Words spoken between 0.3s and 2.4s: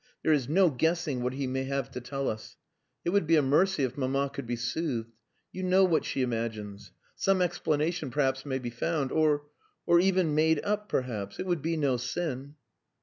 is no guessing what he may have to tell